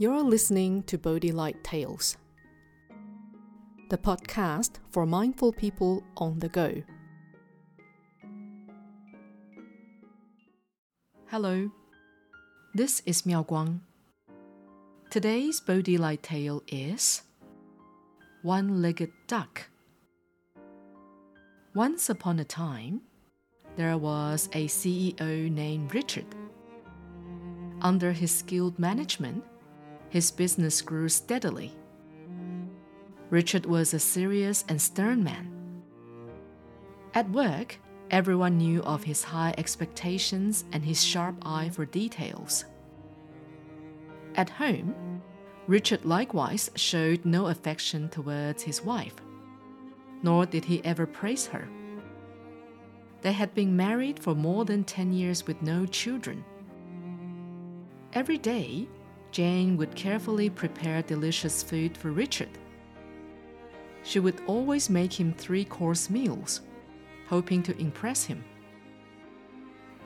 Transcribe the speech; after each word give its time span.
You're 0.00 0.22
listening 0.22 0.84
to 0.84 0.96
Bodhi 0.96 1.30
Light 1.30 1.62
Tales, 1.62 2.16
the 3.90 3.98
podcast 3.98 4.78
for 4.88 5.04
mindful 5.04 5.52
people 5.52 6.02
on 6.16 6.38
the 6.38 6.48
go. 6.48 6.82
Hello, 11.26 11.70
this 12.72 13.02
is 13.04 13.26
Miao 13.26 13.42
Guang. 13.42 13.80
Today's 15.10 15.60
Bodhi 15.60 15.98
Light 15.98 16.22
tale 16.22 16.62
is 16.66 17.20
One 18.40 18.80
Legged 18.80 19.12
Duck. 19.26 19.68
Once 21.74 22.08
upon 22.08 22.38
a 22.38 22.44
time, 22.44 23.02
there 23.76 23.98
was 23.98 24.48
a 24.54 24.66
CEO 24.66 25.52
named 25.52 25.94
Richard. 25.94 26.34
Under 27.82 28.12
his 28.12 28.30
skilled 28.30 28.78
management, 28.78 29.44
his 30.10 30.30
business 30.30 30.82
grew 30.82 31.08
steadily. 31.08 31.72
Richard 33.30 33.64
was 33.64 33.94
a 33.94 33.98
serious 33.98 34.64
and 34.68 34.82
stern 34.82 35.22
man. 35.24 35.50
At 37.14 37.30
work, 37.30 37.78
everyone 38.10 38.58
knew 38.58 38.82
of 38.82 39.04
his 39.04 39.22
high 39.22 39.54
expectations 39.56 40.64
and 40.72 40.84
his 40.84 41.02
sharp 41.02 41.36
eye 41.42 41.70
for 41.70 41.86
details. 41.86 42.64
At 44.34 44.50
home, 44.50 45.22
Richard 45.66 46.04
likewise 46.04 46.70
showed 46.74 47.24
no 47.24 47.46
affection 47.46 48.08
towards 48.08 48.64
his 48.64 48.82
wife, 48.82 49.14
nor 50.22 50.44
did 50.44 50.64
he 50.64 50.84
ever 50.84 51.06
praise 51.06 51.46
her. 51.46 51.68
They 53.22 53.32
had 53.32 53.54
been 53.54 53.76
married 53.76 54.18
for 54.18 54.34
more 54.34 54.64
than 54.64 54.82
10 54.82 55.12
years 55.12 55.46
with 55.46 55.62
no 55.62 55.86
children. 55.86 56.44
Every 58.12 58.38
day, 58.38 58.88
Jane 59.30 59.76
would 59.76 59.94
carefully 59.94 60.50
prepare 60.50 61.02
delicious 61.02 61.62
food 61.62 61.96
for 61.96 62.10
Richard. 62.10 62.48
She 64.02 64.18
would 64.18 64.40
always 64.46 64.90
make 64.90 65.12
him 65.12 65.32
three 65.32 65.64
course 65.64 66.10
meals, 66.10 66.62
hoping 67.28 67.62
to 67.64 67.78
impress 67.78 68.24
him. 68.24 68.44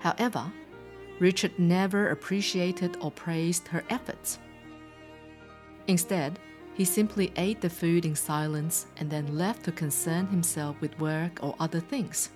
However, 0.00 0.52
Richard 1.20 1.58
never 1.58 2.10
appreciated 2.10 2.98
or 3.00 3.10
praised 3.10 3.68
her 3.68 3.84
efforts. 3.88 4.38
Instead, 5.86 6.38
he 6.74 6.84
simply 6.84 7.32
ate 7.36 7.60
the 7.60 7.70
food 7.70 8.04
in 8.04 8.16
silence 8.16 8.86
and 8.96 9.08
then 9.08 9.38
left 9.38 9.64
to 9.64 9.72
concern 9.72 10.26
himself 10.26 10.78
with 10.80 10.98
work 10.98 11.38
or 11.40 11.54
other 11.60 11.80
things. 11.80 12.30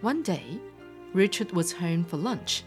One 0.00 0.22
day, 0.22 0.58
Richard 1.12 1.52
was 1.52 1.72
home 1.72 2.04
for 2.04 2.16
lunch 2.16 2.64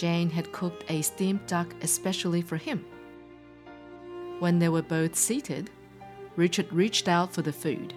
Jane 0.00 0.30
had 0.30 0.50
cooked 0.50 0.82
a 0.88 1.02
steamed 1.02 1.46
duck 1.46 1.74
especially 1.82 2.40
for 2.40 2.56
him. 2.56 2.82
When 4.38 4.58
they 4.58 4.70
were 4.70 4.80
both 4.80 5.14
seated, 5.14 5.68
Richard 6.36 6.72
reached 6.72 7.06
out 7.06 7.34
for 7.34 7.42
the 7.42 7.52
food. 7.52 7.92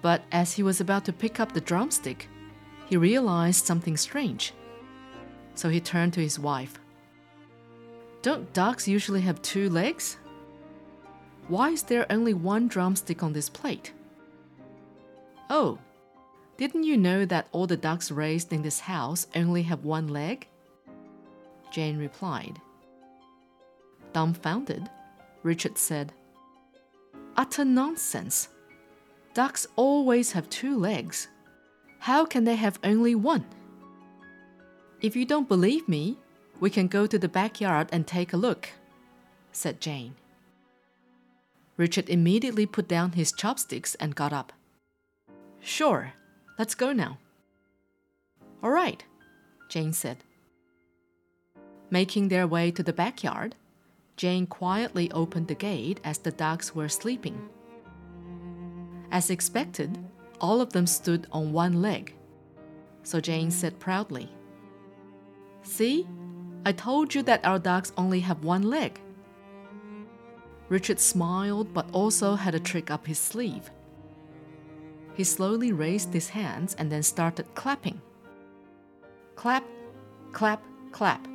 But 0.00 0.24
as 0.32 0.54
he 0.54 0.64
was 0.64 0.80
about 0.80 1.04
to 1.04 1.12
pick 1.12 1.38
up 1.38 1.52
the 1.52 1.60
drumstick, 1.60 2.28
he 2.86 2.96
realized 2.96 3.64
something 3.64 3.96
strange. 3.96 4.52
So 5.54 5.68
he 5.68 5.78
turned 5.78 6.12
to 6.14 6.20
his 6.20 6.40
wife. 6.40 6.80
Don't 8.22 8.52
ducks 8.52 8.88
usually 8.88 9.20
have 9.20 9.40
two 9.42 9.70
legs? 9.70 10.16
Why 11.46 11.68
is 11.70 11.84
there 11.84 12.10
only 12.10 12.34
one 12.34 12.66
drumstick 12.66 13.22
on 13.22 13.32
this 13.32 13.48
plate? 13.48 13.92
Oh, 15.48 15.78
didn't 16.56 16.82
you 16.82 16.96
know 16.96 17.24
that 17.26 17.46
all 17.52 17.68
the 17.68 17.76
ducks 17.76 18.10
raised 18.10 18.52
in 18.52 18.62
this 18.62 18.80
house 18.80 19.28
only 19.36 19.62
have 19.62 19.84
one 19.84 20.08
leg? 20.08 20.48
Jane 21.72 21.98
replied. 21.98 22.60
Dumbfounded, 24.12 24.88
Richard 25.42 25.78
said, 25.78 26.12
Utter 27.36 27.64
nonsense. 27.64 28.48
Ducks 29.34 29.66
always 29.74 30.32
have 30.32 30.50
two 30.50 30.78
legs. 30.78 31.28
How 31.98 32.26
can 32.26 32.44
they 32.44 32.56
have 32.56 32.78
only 32.84 33.14
one? 33.14 33.46
If 35.00 35.16
you 35.16 35.24
don't 35.24 35.48
believe 35.48 35.88
me, 35.88 36.18
we 36.60 36.68
can 36.68 36.86
go 36.86 37.06
to 37.06 37.18
the 37.18 37.28
backyard 37.28 37.88
and 37.90 38.06
take 38.06 38.32
a 38.32 38.36
look, 38.36 38.68
said 39.50 39.80
Jane. 39.80 40.14
Richard 41.78 42.10
immediately 42.10 42.66
put 42.66 42.86
down 42.86 43.12
his 43.12 43.32
chopsticks 43.32 43.94
and 43.94 44.14
got 44.14 44.32
up. 44.32 44.52
Sure, 45.60 46.12
let's 46.58 46.74
go 46.74 46.92
now. 46.92 47.18
All 48.62 48.70
right, 48.70 49.02
Jane 49.70 49.94
said. 49.94 50.18
Making 51.92 52.28
their 52.28 52.46
way 52.46 52.70
to 52.70 52.82
the 52.82 52.94
backyard, 52.94 53.54
Jane 54.16 54.46
quietly 54.46 55.10
opened 55.10 55.48
the 55.48 55.54
gate 55.54 56.00
as 56.02 56.16
the 56.16 56.30
ducks 56.30 56.74
were 56.74 56.88
sleeping. 56.88 57.50
As 59.10 59.28
expected, 59.28 59.98
all 60.40 60.62
of 60.62 60.72
them 60.72 60.86
stood 60.86 61.26
on 61.32 61.52
one 61.52 61.82
leg. 61.82 62.14
So 63.02 63.20
Jane 63.20 63.50
said 63.50 63.78
proudly, 63.78 64.30
See, 65.60 66.06
I 66.64 66.72
told 66.72 67.14
you 67.14 67.22
that 67.24 67.44
our 67.44 67.58
ducks 67.58 67.92
only 67.98 68.20
have 68.20 68.42
one 68.42 68.62
leg. 68.62 68.98
Richard 70.70 70.98
smiled 70.98 71.74
but 71.74 71.84
also 71.92 72.36
had 72.36 72.54
a 72.54 72.60
trick 72.60 72.90
up 72.90 73.06
his 73.06 73.18
sleeve. 73.18 73.70
He 75.12 75.24
slowly 75.24 75.72
raised 75.72 76.14
his 76.14 76.30
hands 76.30 76.74
and 76.78 76.90
then 76.90 77.02
started 77.02 77.54
clapping. 77.54 78.00
Clap, 79.36 79.64
clap, 80.32 80.64
clap. 80.90 81.28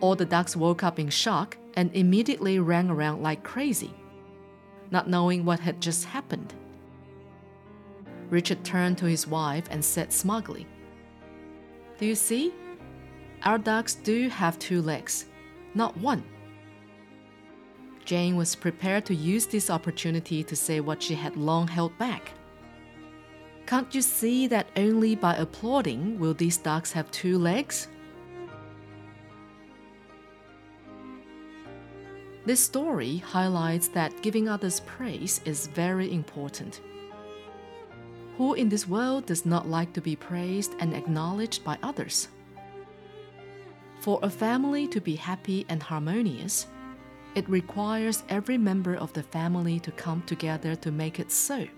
All 0.00 0.14
the 0.14 0.24
ducks 0.24 0.56
woke 0.56 0.82
up 0.82 0.98
in 0.98 1.08
shock 1.08 1.56
and 1.74 1.94
immediately 1.94 2.58
ran 2.58 2.90
around 2.90 3.22
like 3.22 3.42
crazy, 3.42 3.92
not 4.90 5.08
knowing 5.08 5.44
what 5.44 5.60
had 5.60 5.80
just 5.80 6.04
happened. 6.04 6.54
Richard 8.30 8.64
turned 8.64 8.98
to 8.98 9.06
his 9.06 9.26
wife 9.26 9.64
and 9.70 9.84
said 9.84 10.12
smugly, 10.12 10.66
Do 11.98 12.06
you 12.06 12.14
see? 12.14 12.52
Our 13.44 13.58
ducks 13.58 13.94
do 13.94 14.28
have 14.28 14.58
two 14.58 14.82
legs, 14.82 15.26
not 15.74 15.96
one. 15.96 16.24
Jane 18.04 18.36
was 18.36 18.54
prepared 18.54 19.04
to 19.06 19.14
use 19.14 19.46
this 19.46 19.70
opportunity 19.70 20.42
to 20.42 20.56
say 20.56 20.80
what 20.80 21.02
she 21.02 21.14
had 21.14 21.36
long 21.36 21.68
held 21.68 21.96
back. 21.98 22.32
Can't 23.66 23.94
you 23.94 24.00
see 24.00 24.46
that 24.46 24.68
only 24.76 25.14
by 25.14 25.36
applauding 25.36 26.18
will 26.18 26.32
these 26.32 26.56
ducks 26.56 26.90
have 26.92 27.10
two 27.10 27.38
legs? 27.38 27.88
This 32.48 32.64
story 32.64 33.18
highlights 33.18 33.88
that 33.88 34.22
giving 34.22 34.48
others 34.48 34.80
praise 34.80 35.42
is 35.44 35.66
very 35.66 36.10
important. 36.10 36.80
Who 38.38 38.54
in 38.54 38.70
this 38.70 38.88
world 38.88 39.26
does 39.26 39.44
not 39.44 39.68
like 39.68 39.92
to 39.92 40.00
be 40.00 40.16
praised 40.16 40.72
and 40.80 40.94
acknowledged 40.94 41.62
by 41.62 41.76
others? 41.82 42.28
For 44.00 44.18
a 44.22 44.30
family 44.30 44.88
to 44.88 44.98
be 44.98 45.14
happy 45.14 45.66
and 45.68 45.82
harmonious, 45.82 46.68
it 47.34 47.46
requires 47.50 48.24
every 48.30 48.56
member 48.56 48.94
of 48.94 49.12
the 49.12 49.24
family 49.24 49.78
to 49.80 49.92
come 49.92 50.22
together 50.22 50.74
to 50.76 50.90
make 50.90 51.20
it 51.20 51.30
so. 51.30 51.68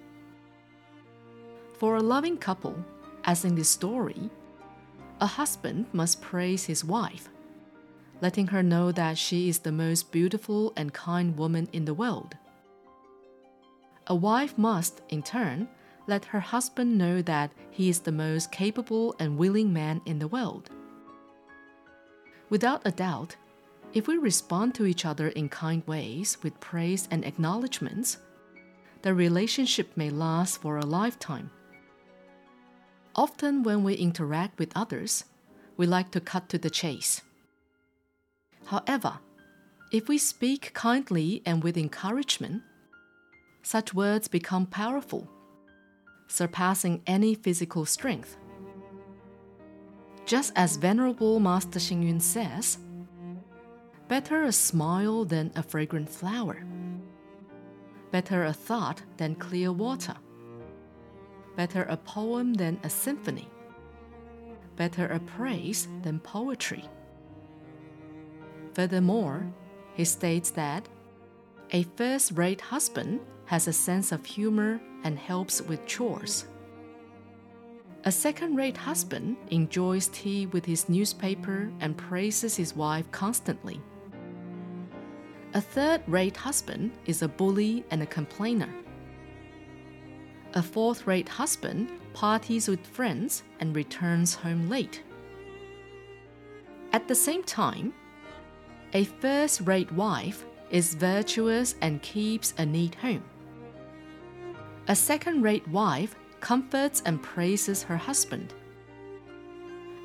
For 1.81 1.97
a 1.97 2.01
loving 2.15 2.37
couple, 2.37 2.77
as 3.25 3.45
in 3.45 3.57
this 3.57 3.69
story, 3.69 4.31
a 5.21 5.27
husband 5.27 5.87
must 5.93 6.23
praise 6.23 6.65
his 6.67 6.85
wife 6.85 7.29
letting 8.21 8.49
her 8.49 8.63
know 8.63 8.93
that 8.93 9.19
she 9.19 9.49
is 9.49 9.61
the 9.61 9.73
most 9.73 10.13
beautiful 10.13 10.73
and 10.77 10.93
kind 10.93 11.37
woman 11.37 11.69
in 11.73 11.85
the 11.85 11.95
world. 11.95 12.37
A 14.07 14.15
wife 14.15 14.59
must, 14.59 15.03
in 15.09 15.23
turn, 15.23 15.69
let 16.07 16.25
her 16.27 16.41
husband 16.41 16.99
know 16.99 17.23
that 17.23 17.53
he 17.71 17.89
is 17.89 18.01
the 18.01 18.13
most 18.13 18.51
capable 18.51 19.15
and 19.19 19.39
willing 19.39 19.73
man 19.73 20.01
in 20.05 20.19
the 20.19 20.29
world. 20.29 20.71
Without 22.49 22.83
a 22.85 22.91
doubt, 22.91 23.37
if 23.93 24.07
we 24.07 24.17
respond 24.17 24.75
to 24.75 24.87
each 24.87 25.05
other 25.05 25.29
in 25.29 25.49
kind 25.49 25.87
ways 25.87 26.39
with 26.43 26.59
praise 26.61 27.09
and 27.11 27.25
acknowledgments, 27.25 28.19
the 29.03 29.15
relationship 29.15 29.97
may 29.97 30.11
last 30.11 30.61
for 30.61 30.77
a 30.77 30.85
lifetime. 30.85 31.51
Often, 33.15 33.63
when 33.63 33.83
we 33.83 33.95
interact 33.95 34.59
with 34.59 34.73
others, 34.77 35.25
we 35.77 35.87
like 35.87 36.11
to 36.13 36.21
cut 36.21 36.49
to 36.51 36.59
the 36.59 36.71
chase. 36.71 37.23
However, 38.67 39.19
if 39.93 40.09
we 40.09 40.19
speak 40.19 40.73
kindly 40.75 41.43
and 41.45 41.65
with 41.65 41.77
encouragement, 41.77 42.63
such 43.63 43.93
words 43.93 44.29
become 44.29 44.67
powerful, 44.67 45.29
surpassing 46.29 47.03
any 47.07 47.35
physical 47.35 47.85
strength. 47.85 48.37
Just 50.27 50.53
as 50.55 50.77
Venerable 50.77 51.41
Master 51.41 51.81
Xing 51.81 52.05
Yun 52.05 52.21
says, 52.21 52.79
better 54.07 54.45
a 54.45 54.53
smile 54.53 55.25
than 55.25 55.51
a 55.57 55.63
fragrant 55.63 56.09
flower, 56.09 56.65
better 58.13 58.45
a 58.45 58.53
thought 58.53 59.03
than 59.17 59.35
clear 59.35 59.73
water, 59.73 60.15
better 61.57 61.83
a 61.83 61.97
poem 61.97 62.55
than 62.55 62.79
a 62.85 62.91
symphony, 62.91 63.49
better 64.77 65.07
a 65.07 65.19
praise 65.19 65.89
than 66.03 66.21
poetry. 66.21 66.85
Furthermore, 68.81 69.45
he 69.93 70.07
states 70.07 70.49
that 70.53 70.89
a 71.71 71.83
first 71.99 72.33
rate 72.33 72.63
husband 72.63 73.21
has 73.45 73.69
a 73.69 73.75
sense 73.75 74.11
of 74.11 74.25
humor 74.25 74.81
and 75.05 75.19
helps 75.19 75.61
with 75.61 75.85
chores. 75.85 76.47
A 78.05 78.11
second 78.11 78.57
rate 78.57 78.79
husband 78.79 79.37
enjoys 79.51 80.09
tea 80.09 80.47
with 80.47 80.65
his 80.65 80.89
newspaper 80.89 81.71
and 81.81 81.95
praises 81.95 82.57
his 82.57 82.75
wife 82.75 83.05
constantly. 83.11 83.83
A 85.53 85.61
third 85.61 86.01
rate 86.07 86.39
husband 86.39 86.93
is 87.05 87.21
a 87.21 87.29
bully 87.29 87.85
and 87.91 88.03
a 88.03 88.07
complainer. 88.07 88.75
A 90.55 90.63
fourth 90.63 91.07
rate 91.07 91.29
husband 91.29 91.91
parties 92.15 92.67
with 92.67 92.87
friends 92.87 93.43
and 93.61 93.77
returns 93.77 94.35
home 94.35 94.71
late. 94.71 95.03
At 96.95 97.09
the 97.09 97.15
same 97.15 97.43
time, 97.43 97.93
a 98.93 99.05
first 99.05 99.61
rate 99.63 99.91
wife 99.93 100.45
is 100.71 100.95
virtuous 100.95 101.75
and 101.81 102.03
keeps 102.03 102.55
a 102.59 102.67
neat 102.67 102.95
home. 102.97 103.23
A 104.89 104.97
second 104.97 105.43
rate 105.43 105.67
wife 105.69 106.17
comforts 106.41 107.03
and 107.07 107.23
praises 107.23 107.83
her 107.83 107.97
husband. 107.97 108.55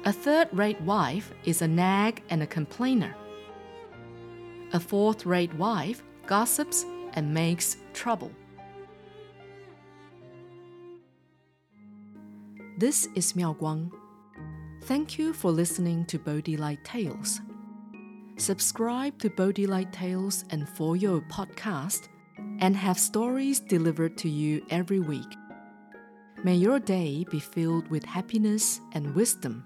A 0.05 0.13
third 0.13 0.49
rate 0.51 0.79
wife 0.81 1.31
is 1.45 1.61
a 1.61 1.67
nag 1.67 2.21
and 2.29 2.43
a 2.43 2.47
complainer. 2.47 3.15
A 4.73 4.79
fourth 4.79 5.25
rate 5.25 5.53
wife 5.55 6.03
gossips 6.27 6.85
and 7.13 7.33
makes 7.33 7.77
trouble. 7.93 8.31
This 12.77 13.07
is 13.15 13.35
Miao 13.35 13.53
Guang. 13.53 13.89
Thank 14.83 15.17
you 15.17 15.33
for 15.33 15.49
listening 15.49 16.05
to 16.07 16.19
Bodhi 16.19 16.57
Light 16.57 16.83
Tales. 16.83 17.39
Subscribe 18.37 19.17
to 19.19 19.29
Bodhi 19.29 19.65
Light 19.65 19.93
Tales 19.93 20.43
and 20.49 20.67
For 20.67 20.97
Your 20.97 21.21
podcast 21.21 22.09
and 22.59 22.75
have 22.75 22.99
stories 22.99 23.61
delivered 23.61 24.17
to 24.17 24.29
you 24.29 24.65
every 24.69 24.99
week. 24.99 25.37
May 26.43 26.55
your 26.55 26.79
day 26.79 27.25
be 27.31 27.39
filled 27.39 27.89
with 27.89 28.03
happiness 28.03 28.81
and 28.91 29.15
wisdom. 29.15 29.63